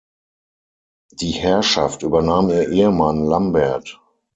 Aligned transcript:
Die 1.13 1.29
Herrschaft 1.29 2.01
übernahm 2.01 2.49
ihr 2.49 2.67
Ehemann 2.71 3.23
Lambert. 3.23 4.01